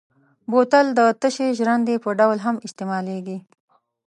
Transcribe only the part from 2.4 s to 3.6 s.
هم استعمالېږي.